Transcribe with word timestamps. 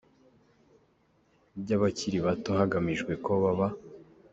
ry’abakiri 1.59 2.17
bato, 2.25 2.49
hagamijwe 2.59 3.13
ko 3.23 3.31
baba. 3.43 3.67